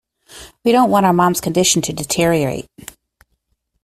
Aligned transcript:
We 0.65 0.71
don't 0.71 0.89
want 0.89 1.05
our 1.05 1.13
mum's 1.13 1.39
condition 1.39 1.83
to 1.83 1.93
deteriorate. 1.93 2.65